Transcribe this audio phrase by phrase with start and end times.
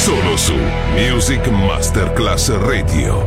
[0.00, 0.56] Solo su
[0.94, 3.22] Music Masterclass Radio.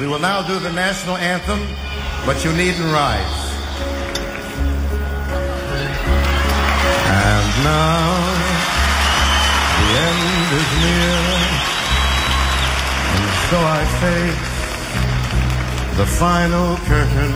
[0.00, 1.60] We will now do the national anthem,
[2.26, 3.40] but you needn't rise.
[7.06, 8.18] And now
[9.78, 11.22] the end is near,
[13.14, 14.50] and so I face
[15.96, 17.34] the final curtain.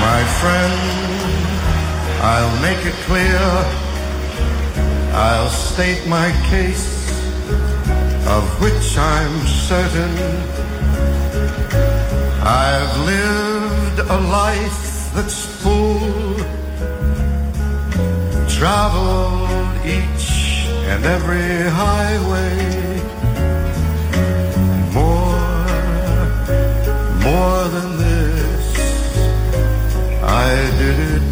[0.00, 1.11] My friend,
[2.24, 3.40] I'll make it clear,
[5.12, 7.10] I'll state my case
[8.28, 10.14] of which I'm certain.
[12.40, 16.36] I've lived a life that's full,
[18.48, 23.00] traveled each and every highway.
[24.94, 25.42] More,
[27.26, 28.64] more than this,
[30.22, 31.31] I did it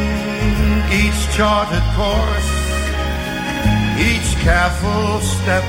[0.91, 2.51] each charted course,
[3.95, 5.63] each careful step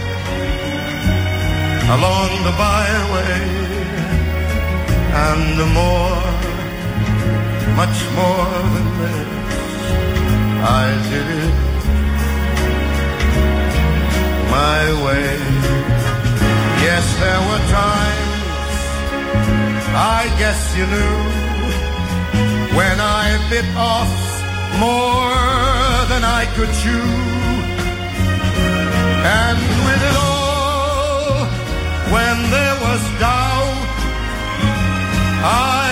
[1.94, 3.38] along the byway,
[5.26, 6.26] and the more,
[7.80, 9.82] much more than this,
[10.82, 11.56] I did it
[14.50, 15.38] my way.
[16.82, 18.82] Yes, there were times,
[19.94, 21.16] I guess you knew,
[22.76, 24.31] when I bit off
[24.78, 27.08] more than I could chew.
[29.44, 31.46] And with it all,
[32.14, 33.88] when there was doubt,
[35.44, 35.91] I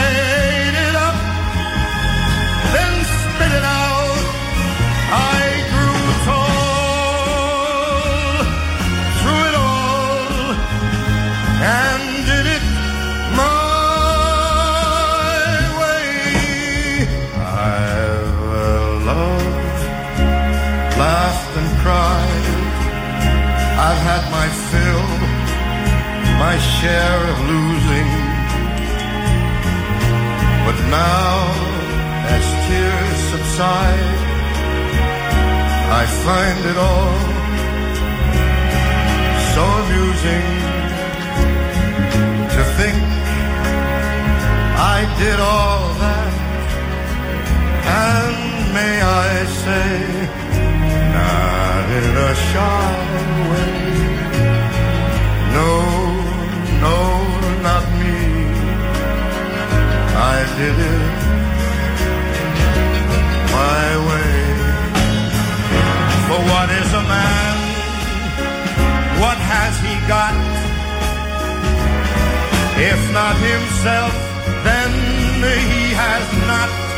[23.91, 25.07] I've had my fill,
[26.45, 28.11] my share of losing.
[30.67, 31.31] But now,
[32.37, 34.11] as tears subside,
[36.01, 37.19] I find it all
[39.53, 40.47] so amusing
[42.55, 42.99] to think
[44.97, 46.33] I did all that.
[48.07, 49.31] And may I
[49.65, 50.50] say,
[51.99, 52.93] in a shy
[53.51, 53.79] way.
[55.57, 55.73] No,
[56.85, 56.99] no,
[57.67, 58.19] not me.
[60.33, 61.21] I did it
[63.59, 64.39] my way.
[66.27, 67.57] For what is a man?
[69.23, 70.35] What has he got?
[72.91, 74.13] If not himself,
[74.67, 74.91] then
[75.43, 76.90] he has not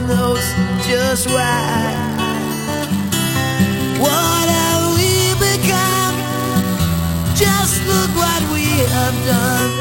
[0.00, 0.46] one knows
[0.86, 1.94] just why.
[4.04, 5.12] What have we
[5.48, 6.16] become?
[7.34, 8.66] Just look what we
[8.96, 9.72] have done.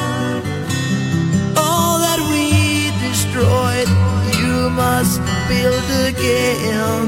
[1.57, 2.45] All that we
[3.07, 3.89] destroyed,
[4.39, 5.19] you must
[5.49, 7.07] build again.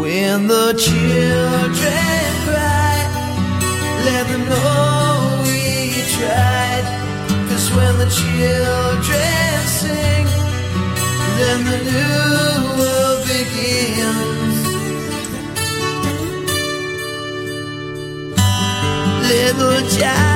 [0.00, 2.96] When the children cry,
[4.06, 6.84] let them know we tried.
[7.48, 10.45] Cause when the children sing,
[11.38, 14.56] the new world begins.
[19.28, 20.35] Little child.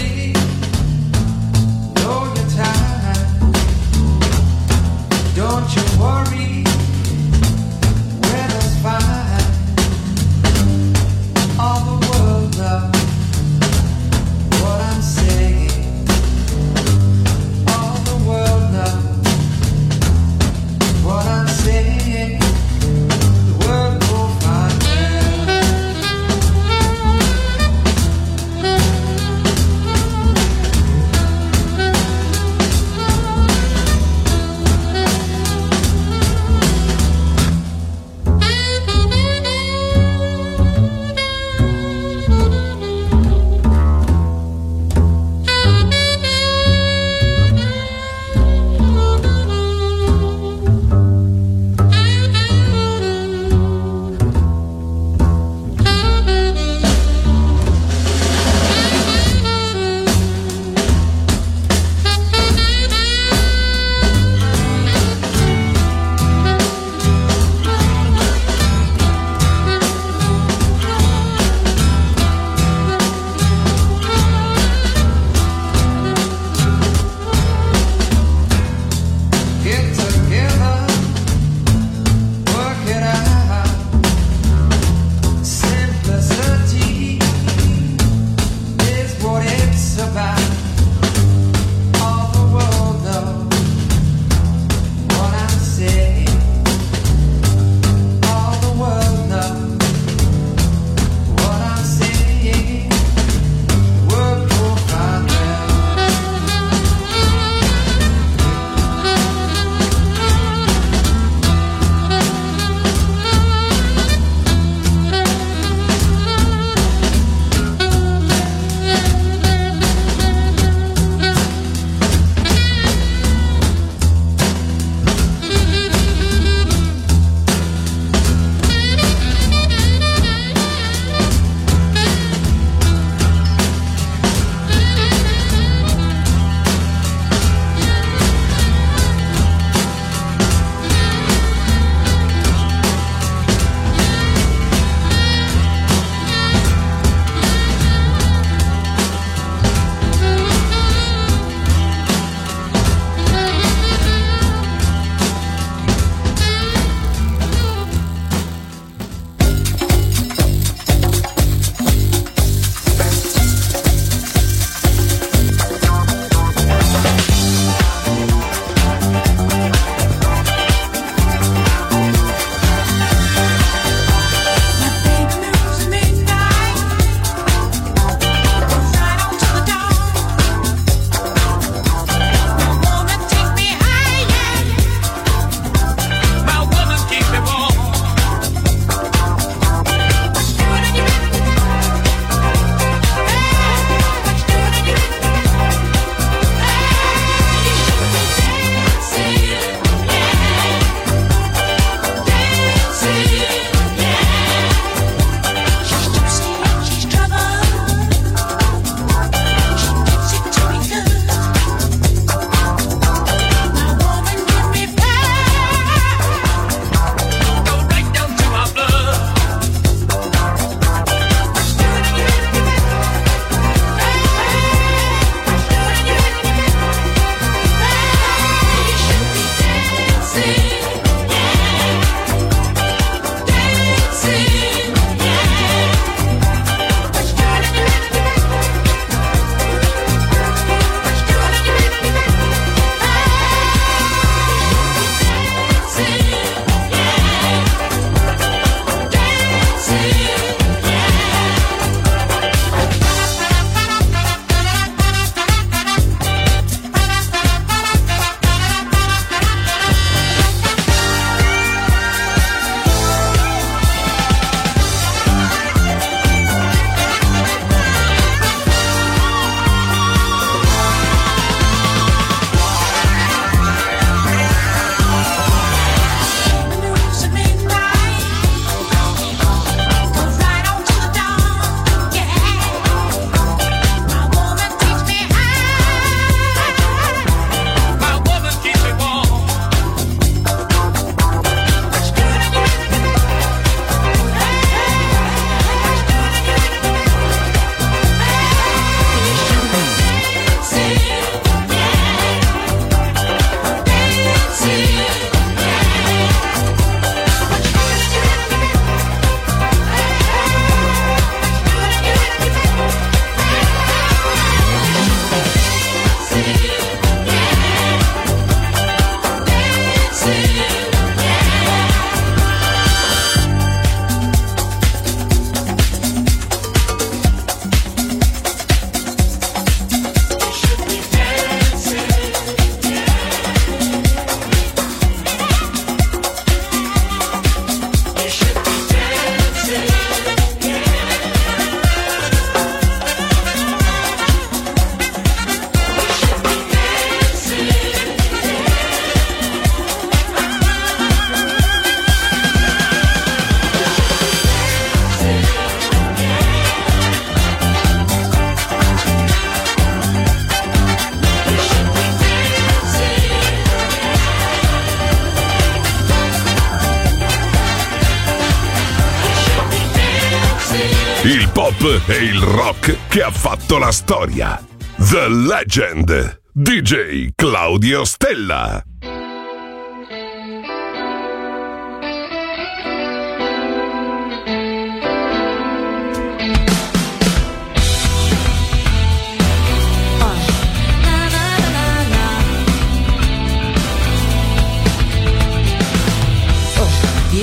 [373.31, 374.63] fatto la storia.
[375.09, 376.39] The Legend.
[376.53, 378.83] DJ Claudio Stella.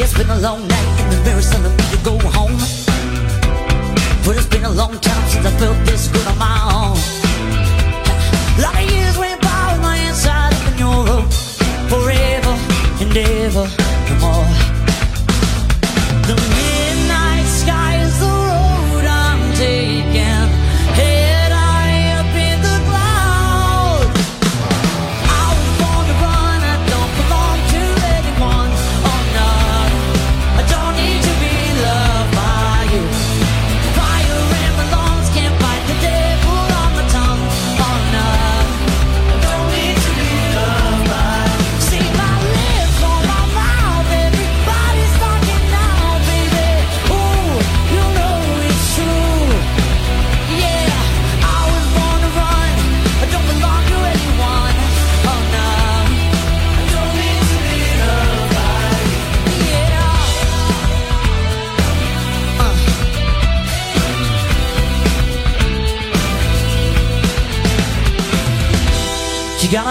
[0.01, 0.68] It's been a long
[4.89, 6.58] long time since I felt this good on my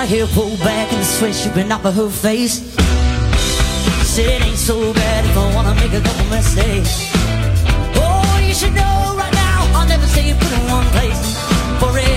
[0.08, 2.60] hair pulled back and the sweat dripping off of her face.
[4.08, 7.12] Said it ain't so bad if I wanna make a couple mistakes.
[7.96, 11.22] Oh, you should know right now I'll never stay put in one place
[11.80, 12.17] forever.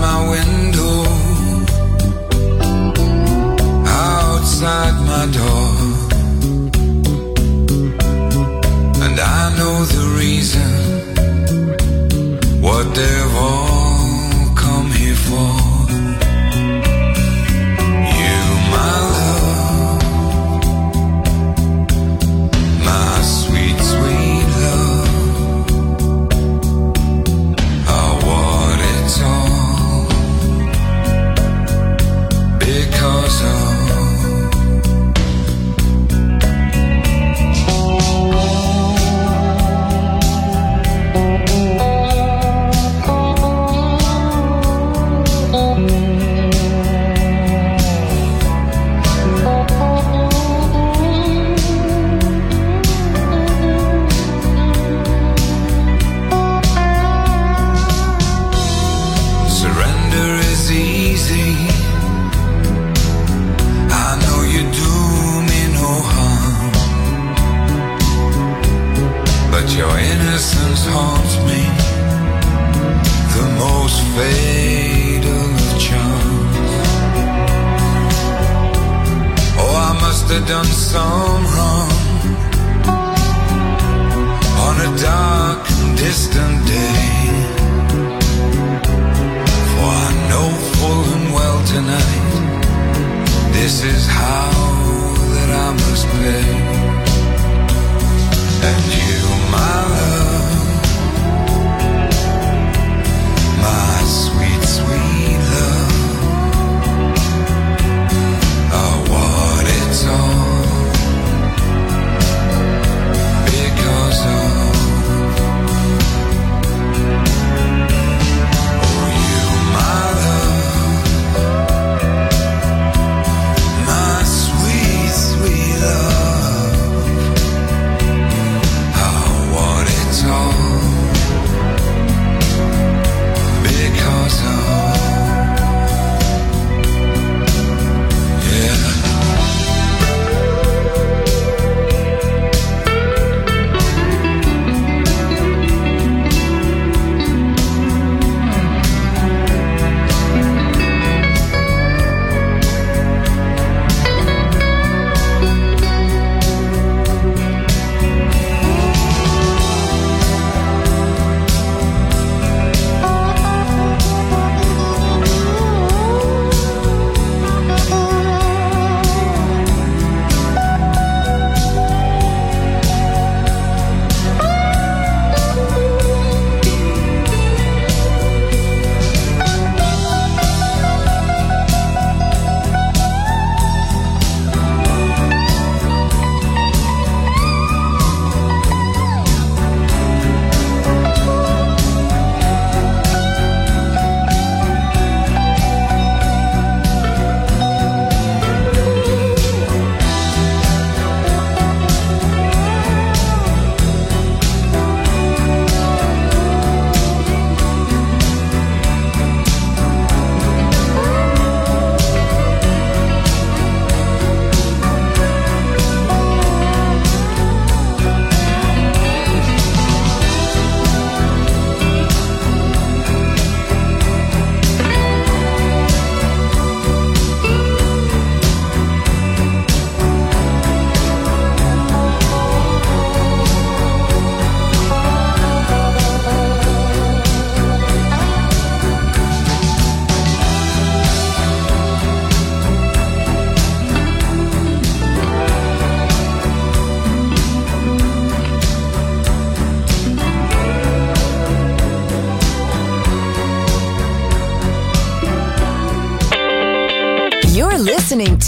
[0.00, 0.49] my window.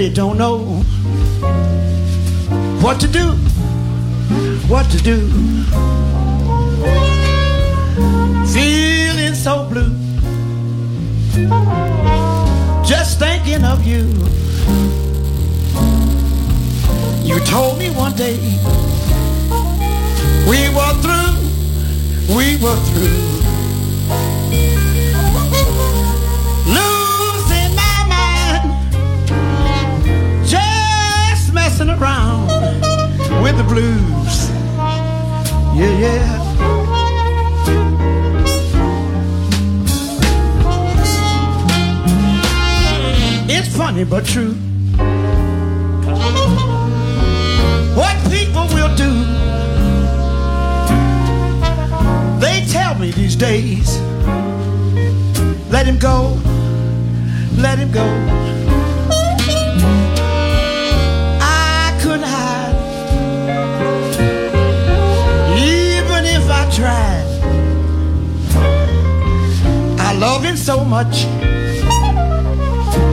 [0.00, 0.58] Really don't know
[2.80, 3.32] what to do.
[4.66, 5.28] What to do.
[8.46, 9.92] Feeling so blue.
[12.82, 14.06] Just thinking of you.
[17.22, 18.38] You told me one day
[20.48, 23.39] we were through, we were through.
[31.80, 32.46] Messing around
[33.42, 34.50] with the blues.
[35.74, 36.46] Yeah, yeah.
[43.48, 44.54] It's funny but true.
[47.94, 49.12] What people will do.
[52.40, 53.98] They tell me these days.
[55.70, 56.38] Let him go.
[57.56, 58.49] Let him go.
[66.80, 67.26] Tried.
[69.98, 71.26] I love him so much.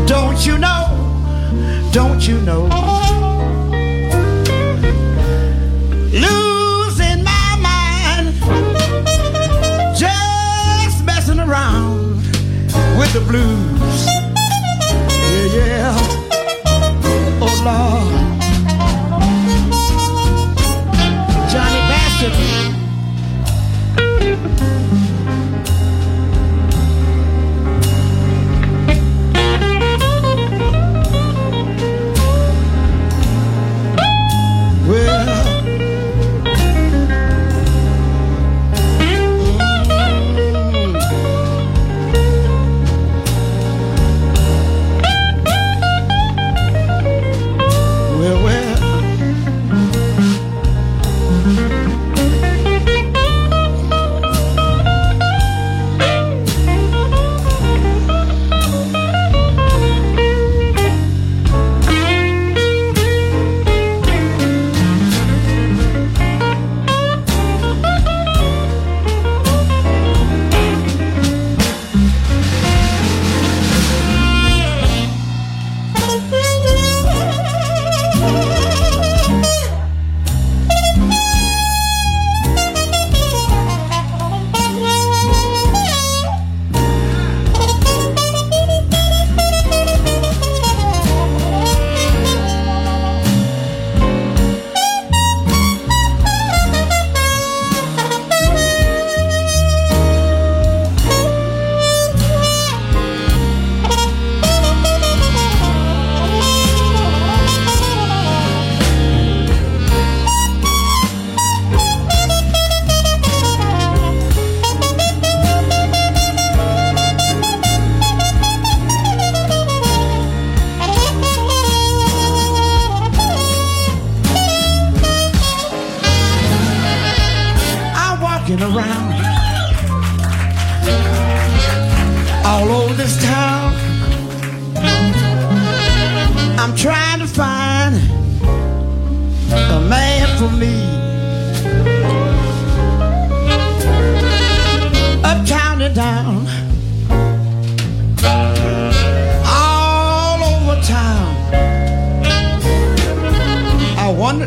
[0.07, 0.83] Don't you know?
[1.91, 2.63] Don't you know?
[6.25, 8.27] Losing my mind,
[10.03, 12.21] just messing around
[12.99, 13.99] with the blues.
[15.31, 15.97] Yeah, yeah.
[17.43, 17.96] Oh Lord,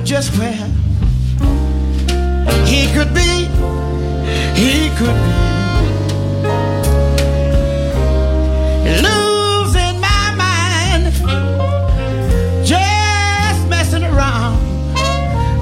[0.05, 0.53] just where
[2.67, 3.49] he could be,
[4.55, 5.51] he could be.
[9.03, 11.13] Losing my mind,
[12.65, 14.59] just messing around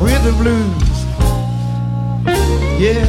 [0.03, 0.89] with the blues.
[2.81, 3.08] Yeah.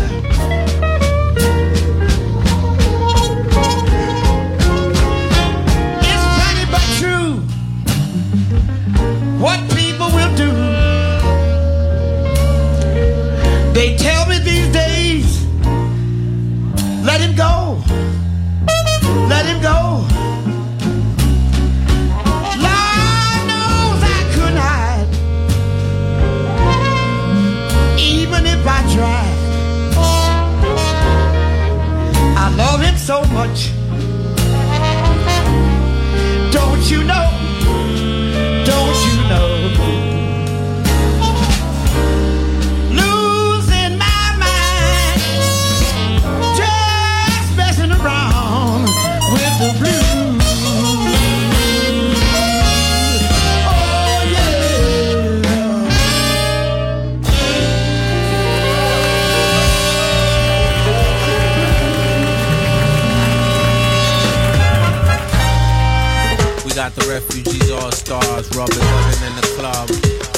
[67.20, 69.88] Refugees all stars, rubbing, rubbing in the club.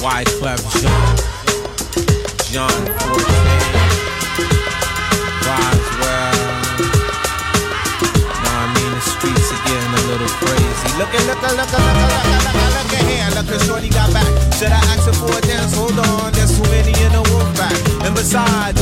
[0.01, 1.13] Wyclef Jean,
[2.49, 3.57] John John Forte,
[5.45, 6.41] Roswell.
[8.41, 10.89] Now I mean the streets are getting a little crazy.
[10.97, 13.29] Look at, look at, look at, look at, look at, look at here.
[13.37, 14.31] Look at Shorty got back.
[14.57, 15.75] Should I ask her for a dance?
[15.77, 17.77] Hold on, there's too many in the wolf pack.
[18.05, 18.81] And besides,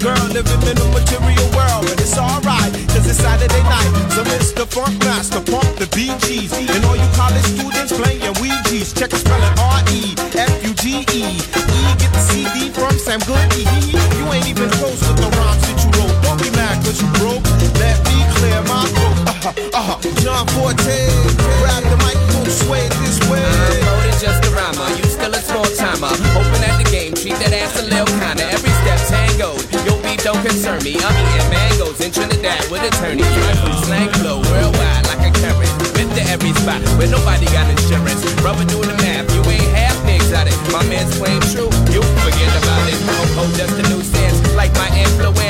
[0.00, 1.84] girl living in a material world.
[1.84, 3.92] But it's alright, cause it's Saturday night.
[4.16, 4.64] So Mr.
[4.64, 6.56] Funk Master, pump the BGs.
[6.56, 8.92] And all you college students playing Ouija's.
[8.96, 11.22] Check the spelling R-E-F-U-G-E.
[11.22, 13.68] E get the CD from Sam Goody.
[14.16, 16.16] You ain't even close with the rhymes that you wrote.
[16.24, 17.44] Don't be mad cause you broke.
[17.76, 19.16] Let me clear my throat.
[19.28, 19.96] Uh-huh, uh-huh.
[20.24, 20.96] John Forte,
[21.60, 23.44] grab the mic, move, sway this way.
[23.44, 24.88] I'm more just a rhymer.
[24.96, 26.12] You still a small timer.
[26.32, 28.29] Hoping at the game, treat that ass a little kinda.
[30.32, 30.94] Don't concern me.
[30.94, 33.26] I'm eating mangoes in Trinidad with attorneys.
[33.26, 35.70] My food slang flow worldwide like a carrot.
[35.94, 38.22] Been to every spot where nobody got insurance.
[38.38, 40.54] Rubber doing the math, you ain't half exotic.
[40.70, 42.98] My man's claim true, you forget about it.
[43.42, 45.49] Oh, just a new sense, like my influence.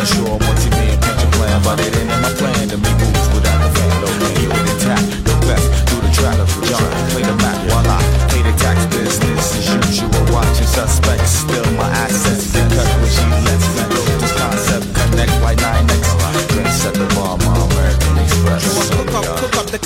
[0.00, 0.39] Condos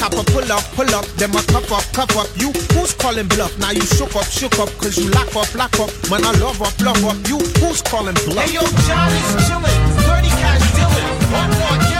[0.05, 2.29] copper pull up, pull up, then I cuff up, cuff up.
[2.37, 3.57] You who's calling bluff?
[3.59, 5.91] Now you shook up, shook up, cause you lock up, lock up.
[6.11, 7.17] Man, I love up, love up.
[7.29, 8.45] You who's calling bluff?
[8.45, 11.09] Hey yo, Johnny's chillin', 30 cash dealin'.
[11.33, 11.94] What more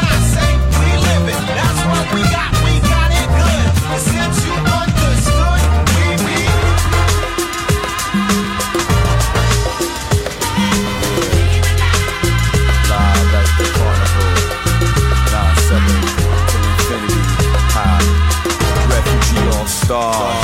[19.87, 20.44] Refugee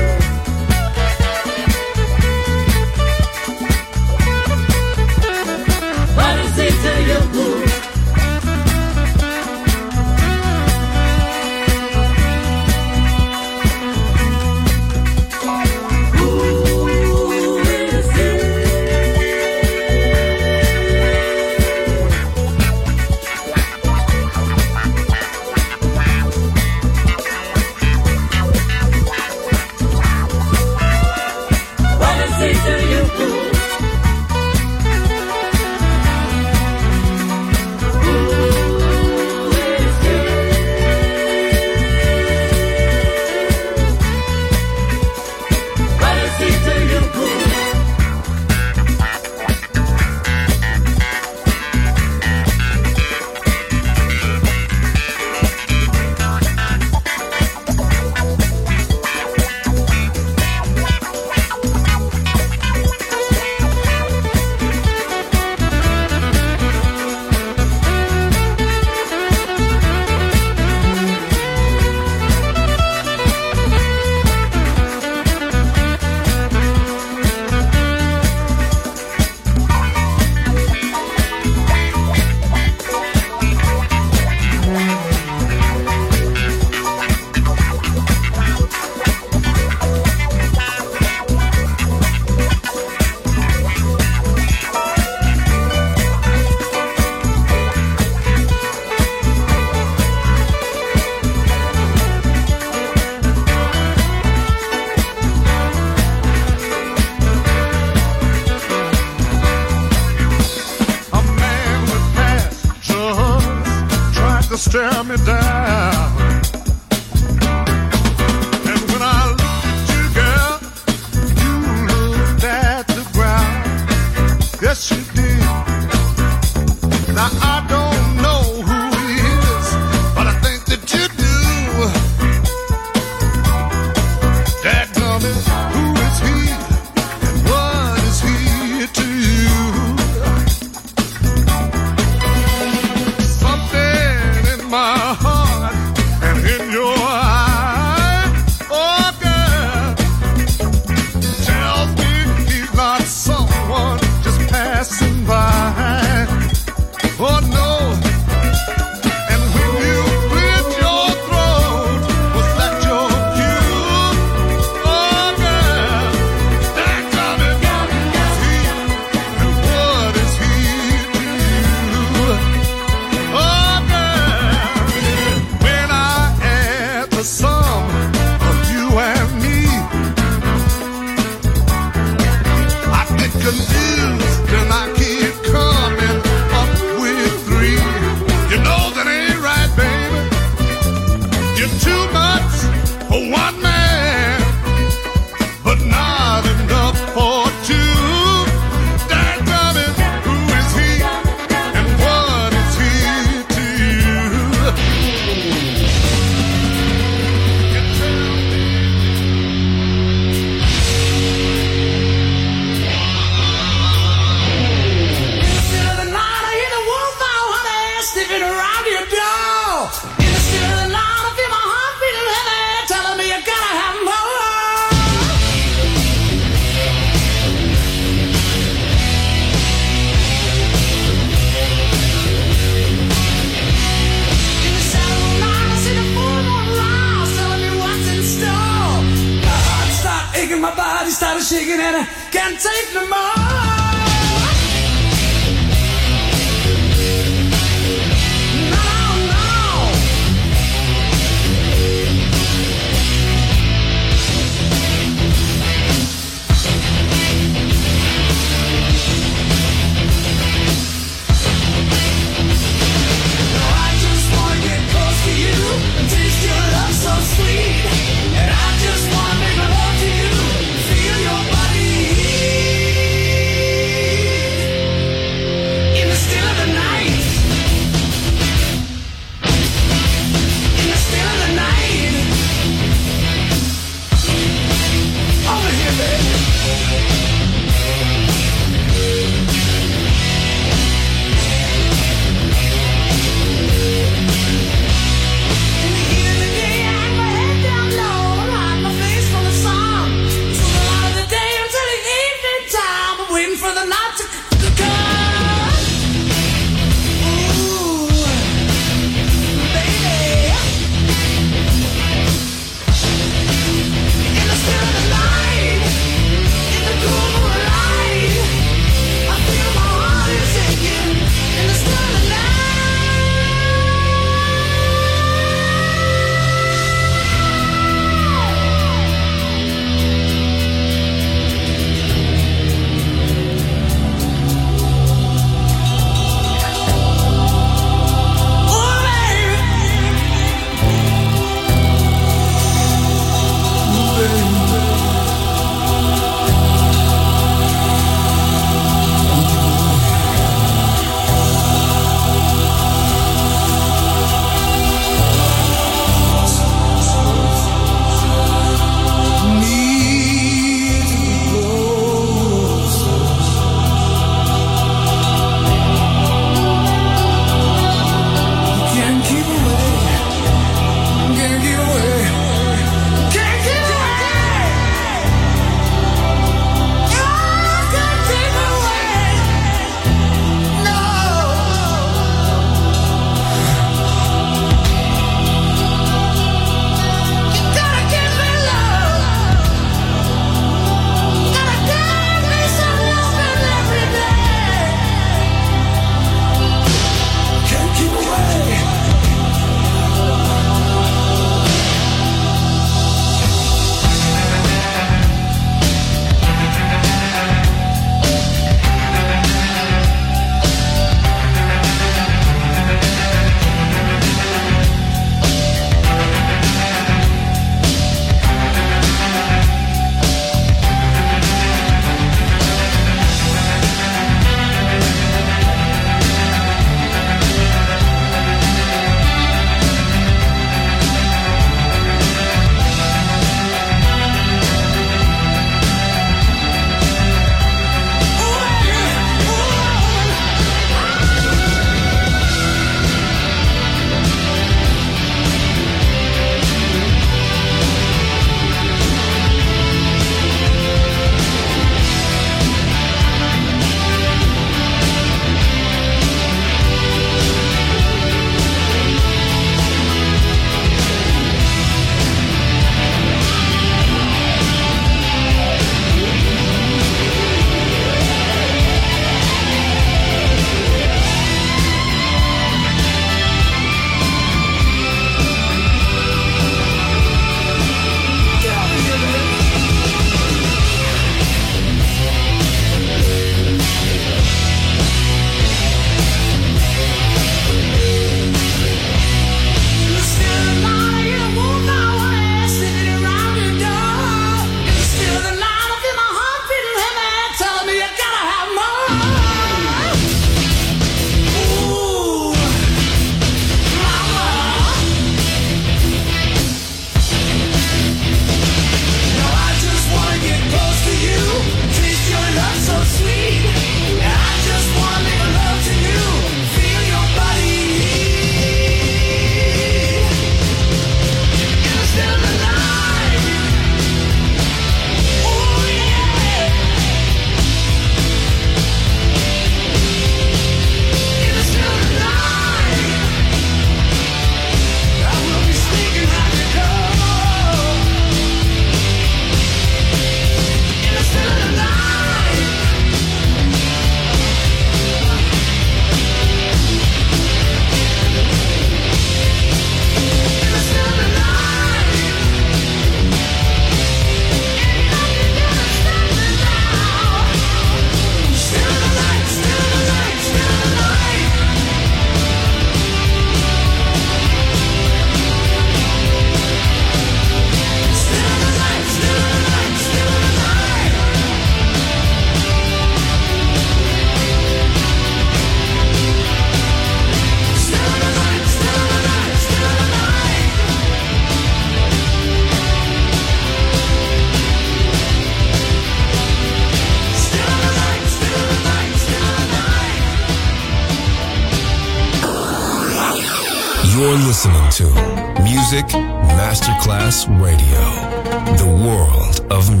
[599.71, 600.00] Of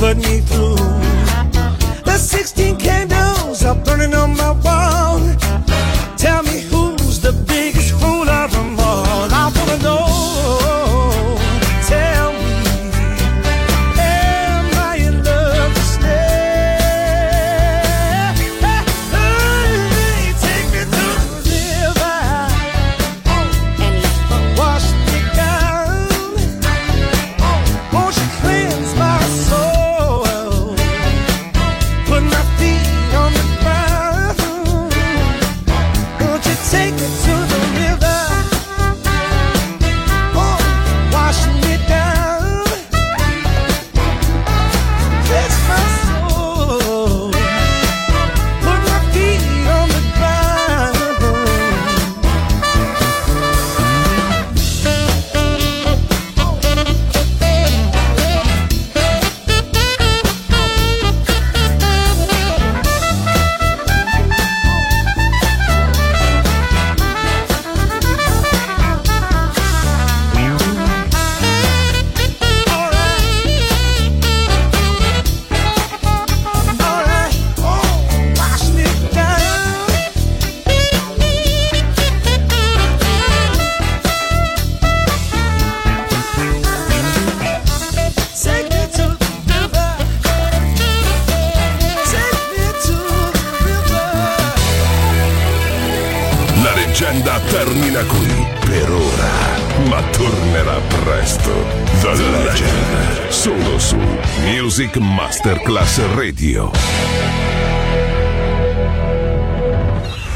[0.00, 1.09] put me through,